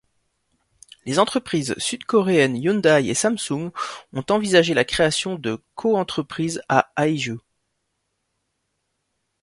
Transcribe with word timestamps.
Les 1.05 1.19
entreprises 1.19 1.75
sud-coréennes 1.77 2.55
Hyundai 2.57 3.05
et 3.07 3.13
Samsung 3.13 3.71
ont 4.13 4.25
envisagé 4.31 4.73
la 4.73 4.83
création 4.83 5.35
de 5.35 5.63
coentreprises 5.75 6.63
à 6.69 6.89
Haeju. 6.95 7.37